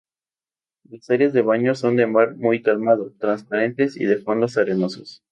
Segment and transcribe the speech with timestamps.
[0.89, 5.21] Las áreas de baño son de mar muy calmado, transparentes y de fondos arenosos.